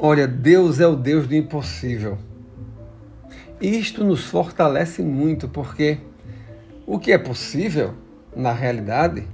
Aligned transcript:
Olha, 0.00 0.28
Deus 0.28 0.78
é 0.78 0.86
o 0.86 0.94
Deus 0.94 1.26
do 1.26 1.34
impossível. 1.34 2.18
Isto 3.60 4.04
nos 4.04 4.26
fortalece 4.26 5.02
muito, 5.02 5.48
porque 5.48 5.98
o 6.86 7.00
que 7.00 7.10
é 7.10 7.18
possível, 7.18 7.94
na 8.36 8.52
realidade, 8.52 9.26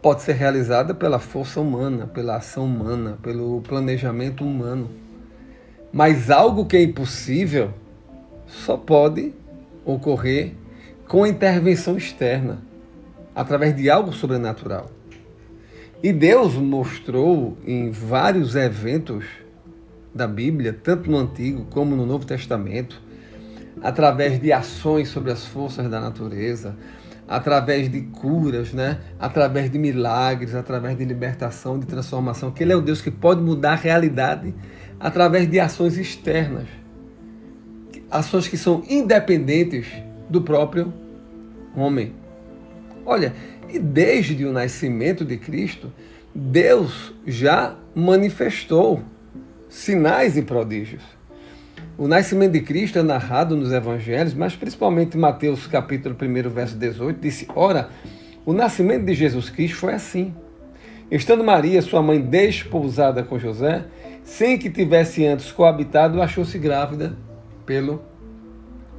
pode 0.00 0.22
ser 0.22 0.34
realizado 0.34 0.94
pela 0.94 1.18
força 1.18 1.60
humana, 1.60 2.06
pela 2.06 2.36
ação 2.36 2.66
humana, 2.66 3.18
pelo 3.20 3.60
planejamento 3.62 4.44
humano. 4.44 4.88
Mas 5.92 6.30
algo 6.30 6.66
que 6.66 6.76
é 6.76 6.82
impossível 6.84 7.74
só 8.46 8.76
pode 8.76 9.34
ocorrer 9.84 10.52
com 11.08 11.26
intervenção 11.26 11.96
externa, 11.96 12.62
através 13.34 13.74
de 13.74 13.90
algo 13.90 14.12
sobrenatural. 14.12 14.88
E 16.00 16.12
Deus 16.12 16.54
mostrou 16.54 17.58
em 17.66 17.90
vários 17.90 18.54
eventos 18.54 19.24
da 20.16 20.26
Bíblia, 20.26 20.72
tanto 20.72 21.10
no 21.10 21.18
Antigo 21.18 21.66
como 21.70 21.94
no 21.94 22.06
Novo 22.06 22.26
Testamento, 22.26 23.00
através 23.82 24.40
de 24.40 24.52
ações 24.52 25.08
sobre 25.08 25.30
as 25.30 25.44
forças 25.44 25.88
da 25.88 26.00
natureza, 26.00 26.76
através 27.28 27.90
de 27.90 28.00
curas, 28.02 28.72
né? 28.72 28.98
através 29.18 29.70
de 29.70 29.78
milagres, 29.78 30.54
através 30.54 30.96
de 30.96 31.04
libertação, 31.04 31.78
de 31.78 31.86
transformação, 31.86 32.50
que 32.50 32.62
Ele 32.62 32.72
é 32.72 32.76
o 32.76 32.80
Deus 32.80 33.00
que 33.00 33.10
pode 33.10 33.42
mudar 33.42 33.72
a 33.72 33.76
realidade 33.76 34.54
através 34.98 35.48
de 35.48 35.60
ações 35.60 35.98
externas, 35.98 36.66
ações 38.10 38.48
que 38.48 38.56
são 38.56 38.82
independentes 38.88 39.86
do 40.30 40.40
próprio 40.40 40.92
homem. 41.74 42.14
Olha, 43.04 43.34
e 43.68 43.78
desde 43.78 44.44
o 44.44 44.52
nascimento 44.52 45.24
de 45.24 45.36
Cristo, 45.36 45.92
Deus 46.34 47.12
já 47.26 47.76
manifestou 47.94 49.02
sinais 49.76 50.38
e 50.38 50.42
prodígios. 50.42 51.02
O 51.98 52.08
nascimento 52.08 52.52
de 52.52 52.60
Cristo 52.60 52.98
é 52.98 53.02
narrado 53.02 53.54
nos 53.54 53.72
evangelhos, 53.72 54.32
mas 54.32 54.56
principalmente 54.56 55.18
Mateus 55.18 55.66
capítulo 55.66 56.16
1, 56.20 56.48
verso 56.48 56.76
18, 56.76 57.20
disse: 57.20 57.46
Ora, 57.54 57.90
o 58.44 58.54
nascimento 58.54 59.04
de 59.04 59.14
Jesus 59.14 59.50
Cristo 59.50 59.76
foi 59.76 59.92
assim. 59.92 60.34
Estando 61.10 61.44
Maria, 61.44 61.82
sua 61.82 62.02
mãe, 62.02 62.20
desposada 62.20 63.22
com 63.22 63.38
José, 63.38 63.84
sem 64.24 64.58
que 64.58 64.70
tivesse 64.70 65.26
antes 65.26 65.52
coabitado, 65.52 66.22
achou-se 66.22 66.58
grávida 66.58 67.14
pelo 67.66 68.02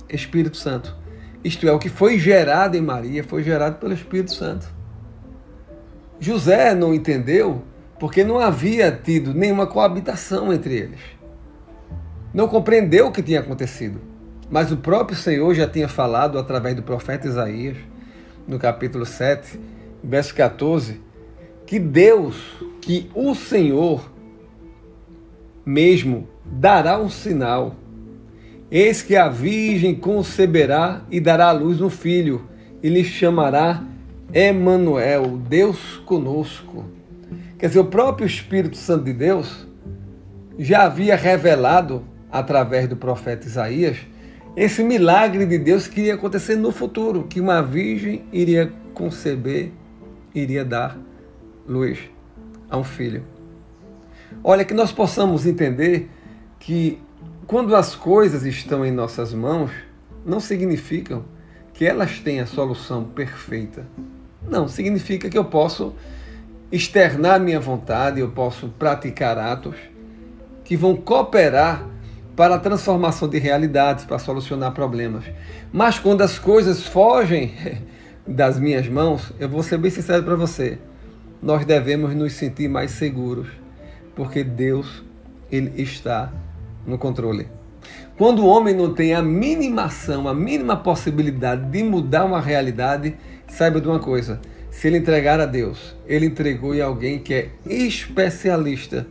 Espírito 0.07 0.57
Santo. 0.57 0.95
Isto 1.43 1.67
é, 1.67 1.71
o 1.71 1.79
que 1.79 1.89
foi 1.89 2.19
gerado 2.19 2.77
em 2.77 2.81
Maria 2.81 3.23
foi 3.23 3.43
gerado 3.43 3.77
pelo 3.77 3.93
Espírito 3.93 4.31
Santo. 4.31 4.67
José 6.19 6.73
não 6.73 6.93
entendeu 6.93 7.63
porque 7.99 8.23
não 8.23 8.39
havia 8.39 8.91
tido 8.91 9.33
nenhuma 9.33 9.67
coabitação 9.67 10.53
entre 10.53 10.75
eles. 10.75 10.99
Não 12.33 12.47
compreendeu 12.47 13.07
o 13.07 13.11
que 13.11 13.23
tinha 13.23 13.39
acontecido. 13.39 13.99
Mas 14.49 14.71
o 14.71 14.77
próprio 14.77 15.17
Senhor 15.17 15.53
já 15.53 15.67
tinha 15.67 15.87
falado 15.87 16.39
através 16.39 16.75
do 16.75 16.83
profeta 16.83 17.27
Isaías, 17.27 17.77
no 18.47 18.57
capítulo 18.57 19.05
7, 19.05 19.59
verso 20.03 20.33
14, 20.33 21.01
que 21.65 21.79
Deus, 21.79 22.35
que 22.81 23.09
o 23.13 23.35
Senhor 23.35 24.09
mesmo 25.65 26.29
dará 26.45 26.97
um 26.97 27.09
sinal 27.09 27.75
Eis 28.69 29.01
que 29.01 29.15
a 29.15 29.29
Virgem 29.29 29.95
conceberá 29.95 31.01
e 31.09 31.21
dará 31.21 31.47
à 31.47 31.51
luz 31.53 31.79
um 31.79 31.89
filho, 31.89 32.45
e 32.83 32.89
lhe 32.89 33.01
chamará 33.01 33.81
Emanuel, 34.33 35.37
Deus 35.37 36.01
conosco. 36.05 36.83
Quer 37.57 37.67
dizer, 37.67 37.79
o 37.79 37.85
próprio 37.85 38.27
Espírito 38.27 38.77
Santo 38.77 39.05
de 39.05 39.13
Deus 39.13 39.67
já 40.59 40.83
havia 40.83 41.15
revelado 41.15 42.03
através 42.31 42.87
do 42.87 42.95
profeta 42.95 43.47
Isaías 43.47 43.97
esse 44.55 44.83
milagre 44.83 45.45
de 45.45 45.57
Deus 45.57 45.87
que 45.87 46.01
iria 46.01 46.15
acontecer 46.15 46.55
no 46.55 46.71
futuro, 46.71 47.23
que 47.23 47.39
uma 47.39 47.61
virgem 47.61 48.25
iria 48.31 48.71
conceber, 48.93 49.71
iria 50.33 50.65
dar 50.65 50.97
luz 51.67 51.99
a 52.69 52.77
um 52.77 52.83
filho. 52.83 53.23
Olha, 54.43 54.65
que 54.65 54.73
nós 54.73 54.91
possamos 54.91 55.45
entender 55.45 56.09
que 56.59 56.99
quando 57.45 57.75
as 57.75 57.95
coisas 57.95 58.45
estão 58.45 58.85
em 58.85 58.91
nossas 58.91 59.33
mãos, 59.33 59.71
não 60.25 60.39
significam 60.39 61.23
que 61.73 61.85
elas 61.85 62.19
têm 62.19 62.39
a 62.39 62.45
solução 62.45 63.03
perfeita. 63.03 63.85
Não, 64.47 64.67
significa 64.67 65.29
que 65.29 65.37
eu 65.37 65.45
posso 65.45 65.93
externar 66.71 67.39
minha 67.39 67.59
vontade, 67.59 68.19
eu 68.19 68.29
posso 68.29 68.67
praticar 68.69 69.37
atos 69.37 69.75
que 70.63 70.75
vão 70.75 70.95
cooperar 70.95 71.85
para 72.35 72.55
a 72.55 72.59
transformação 72.59 73.27
de 73.27 73.39
realidades, 73.39 74.05
para 74.05 74.19
solucionar 74.19 74.71
problemas. 74.71 75.23
Mas 75.71 75.97
quando 75.97 76.21
as 76.21 76.37
coisas 76.37 76.85
fogem 76.85 77.53
das 78.27 78.59
minhas 78.59 78.87
mãos, 78.87 79.33
eu 79.39 79.49
vou 79.49 79.63
ser 79.63 79.77
bem 79.77 79.89
sincero 79.89 80.23
para 80.23 80.35
você, 80.35 80.77
nós 81.41 81.65
devemos 81.65 82.13
nos 82.13 82.33
sentir 82.33 82.67
mais 82.67 82.91
seguros, 82.91 83.47
porque 84.15 84.43
Deus 84.43 85.03
ele 85.51 85.81
está 85.81 86.31
no 86.85 86.97
controle. 86.97 87.47
Quando 88.17 88.39
o 88.39 88.47
homem 88.47 88.75
não 88.75 88.93
tem 88.93 89.13
a 89.13 89.21
mínima 89.21 89.83
ação, 89.83 90.27
a 90.27 90.33
mínima 90.33 90.75
possibilidade 90.75 91.69
de 91.69 91.83
mudar 91.83 92.25
uma 92.25 92.41
realidade, 92.41 93.15
saiba 93.47 93.79
de 93.79 93.87
uma 93.87 93.99
coisa: 93.99 94.41
se 94.77 94.85
ele 94.85 94.97
entregar 94.97 95.39
a 95.39 95.47
Deus, 95.47 95.95
ele 96.05 96.27
entregou 96.27 96.75
em 96.75 96.81
alguém 96.81 97.17
que 97.17 97.33
é 97.33 97.49
especialista 97.65 99.07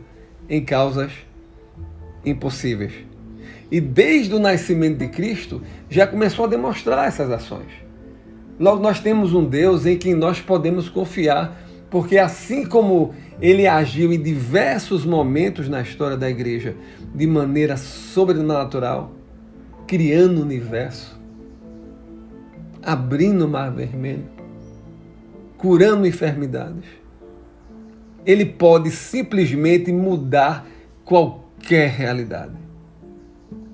em 0.49 0.63
causas 0.63 1.11
impossíveis. 2.23 2.93
E 3.69 3.81
desde 3.81 4.33
o 4.33 4.39
nascimento 4.39 4.99
de 4.99 5.09
Cristo 5.09 5.61
já 5.89 6.07
começou 6.07 6.45
a 6.45 6.47
demonstrar 6.47 7.05
essas 7.05 7.29
ações. 7.29 7.67
Logo, 8.57 8.81
nós 8.81 9.01
temos 9.01 9.33
um 9.33 9.43
Deus 9.43 9.85
em 9.85 9.97
quem 9.97 10.13
nós 10.13 10.39
podemos 10.39 10.87
confiar 10.87 11.61
porque 11.89 12.17
assim 12.17 12.65
como 12.65 13.13
ele 13.41 13.67
agiu 13.67 14.13
em 14.13 14.21
diversos 14.21 15.03
momentos 15.03 15.67
na 15.67 15.81
história 15.81 16.15
da 16.15 16.29
igreja 16.29 16.77
de 17.13 17.27
maneira 17.27 17.75
sobrenatural, 17.75 19.11
criando 19.85 20.37
o 20.37 20.43
universo, 20.43 21.19
abrindo 22.81 23.45
o 23.45 23.49
mar 23.49 23.69
vermelho, 23.69 24.36
curando 25.57 26.05
enfermidades, 26.05 26.85
ele 28.25 28.45
pode 28.45 28.91
simplesmente 28.91 29.91
mudar 29.91 30.67
qualquer 31.03 31.89
realidade. 31.89 32.55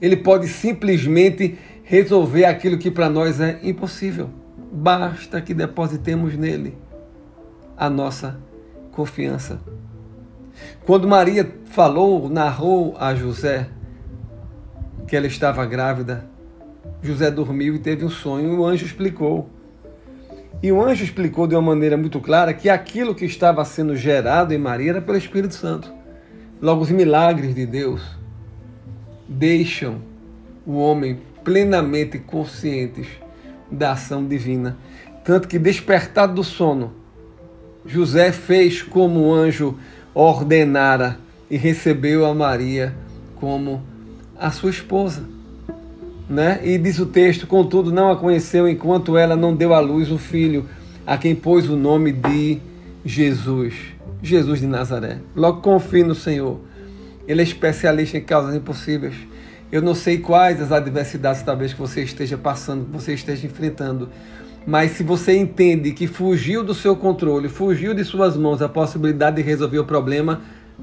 Ele 0.02 0.18
pode 0.18 0.48
simplesmente 0.48 1.58
resolver 1.84 2.46
aquilo 2.46 2.78
que 2.78 2.92
para 2.92 3.10
nós 3.10 3.40
é 3.40 3.60
impossível. 3.64 4.30
Basta 4.72 5.42
que 5.42 5.54
depositemos 5.54 6.36
nele 6.36 6.78
a 7.78 7.90
nossa 7.90 8.40
confiança. 8.92 9.60
Quando 10.86 11.08
Maria 11.08 11.52
falou, 11.66 12.30
narrou 12.30 12.96
a 13.00 13.16
José 13.16 13.70
que 15.08 15.16
ela 15.16 15.28
estava 15.28 15.66
grávida, 15.66 16.26
José 17.02 17.30
dormiu 17.30 17.76
e 17.76 17.80
teve 17.80 18.06
um 18.06 18.10
sonho, 18.10 18.54
e 18.54 18.58
o 18.58 18.66
anjo 18.66 18.86
explicou. 18.86 19.50
E 20.64 20.72
o 20.72 20.82
anjo 20.82 21.04
explicou 21.04 21.46
de 21.46 21.56
uma 21.56 21.62
maneira 21.62 21.98
muito 21.98 22.22
clara 22.22 22.54
que 22.54 22.70
aquilo 22.70 23.14
que 23.14 23.26
estava 23.26 23.66
sendo 23.66 23.98
gerado 23.98 24.54
em 24.54 24.58
Maria 24.58 24.92
era 24.92 25.02
pelo 25.02 25.18
Espírito 25.18 25.56
Santo. 25.56 25.92
Logo, 26.62 26.82
os 26.82 26.90
milagres 26.90 27.54
de 27.54 27.66
Deus 27.66 28.02
deixam 29.28 30.02
o 30.66 30.78
homem 30.78 31.20
plenamente 31.44 32.18
conscientes 32.18 33.08
da 33.70 33.92
ação 33.92 34.26
divina. 34.26 34.78
Tanto 35.26 35.50
que, 35.50 35.60
despertado 35.60 36.36
do 36.36 36.46
sono, 36.46 36.94
José 37.86 38.32
fez 38.32 38.82
como 38.82 39.20
o 39.20 39.34
anjo 39.34 39.78
ordenara 40.14 41.20
e 41.52 41.58
recebeu 41.58 42.26
a 42.26 42.34
Maria 42.34 42.96
como 43.36 43.84
a 44.40 44.50
sua 44.50 44.70
esposa. 44.70 45.26
Né? 46.34 46.60
E 46.64 46.80
diz 46.80 46.98
o 46.98 47.06
texto: 47.06 47.46
contudo, 47.46 47.92
não 47.92 48.12
a 48.12 48.16
conheceu 48.16 48.68
enquanto 48.68 49.16
ela 49.16 49.36
não 49.36 49.56
deu 49.56 49.72
à 49.72 49.80
luz 49.80 50.12
o 50.12 50.18
filho, 50.18 50.66
a 51.06 51.16
quem 51.16 51.36
pôs 51.36 51.70
o 51.70 51.78
nome 51.78 52.12
de 52.12 52.58
Jesus, 53.06 53.76
Jesus 54.20 54.60
de 54.60 54.66
Nazaré. 54.66 55.20
Logo 55.36 55.62
confie 55.62 56.04
no 56.04 56.16
Senhor. 56.16 56.60
Ele 57.28 57.42
é 57.42 57.44
especialista 57.44 58.18
em 58.18 58.22
causas 58.22 58.56
impossíveis. 58.56 59.14
Eu 59.72 59.80
não 59.80 59.94
sei 59.94 60.18
quais 60.18 60.60
as 60.60 60.72
adversidades 60.72 61.44
talvez 61.44 61.72
que 61.72 61.80
você 61.80 62.02
esteja 62.02 62.36
passando, 62.36 62.86
que 62.86 62.92
você 62.92 63.14
esteja 63.14 63.46
enfrentando, 63.46 64.10
mas 64.66 64.92
se 64.92 65.04
você 65.04 65.38
entende 65.38 65.92
que 65.92 66.08
fugiu 66.08 66.64
do 66.64 66.74
seu 66.74 66.96
controle, 66.96 67.48
fugiu 67.48 67.94
de 67.94 68.04
suas 68.04 68.36
mãos 68.36 68.60
a 68.62 68.70
possibilidade 68.70 69.36
de 69.36 69.44
resolver 69.44 69.80
o 69.80 69.86
problema, 69.86 70.42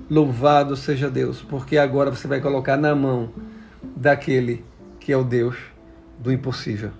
louvado 0.08 0.76
seja 0.76 1.10
Deus, 1.10 1.42
porque 1.42 1.76
agora 1.76 2.10
você 2.10 2.28
vai 2.28 2.40
colocar 2.40 2.76
na 2.76 2.94
mão 2.94 3.30
daquele 3.96 4.69
que 5.10 5.14
é 5.14 5.16
o 5.16 5.24
Deus 5.24 5.56
do 6.20 6.32
impossível, 6.32 6.92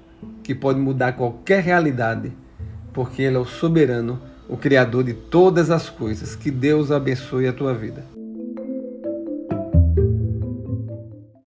que 0.42 0.52
pode 0.52 0.80
mudar 0.80 1.12
qualquer 1.12 1.62
realidade, 1.62 2.32
porque 2.92 3.22
Ele 3.22 3.36
é 3.36 3.38
o 3.38 3.44
soberano, 3.44 4.20
o 4.48 4.56
Criador 4.56 5.04
de 5.04 5.14
todas 5.14 5.70
as 5.70 5.88
coisas. 5.88 6.34
Que 6.34 6.50
Deus 6.50 6.90
abençoe 6.90 7.46
a 7.46 7.52
tua 7.52 7.72
vida. 7.72 8.04